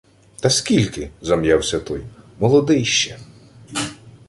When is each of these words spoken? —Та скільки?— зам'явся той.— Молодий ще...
—Та 0.41 0.49
скільки?— 0.49 1.09
зам'явся 1.21 1.79
той.— 1.79 2.03
Молодий 2.39 2.85
ще... 2.85 3.17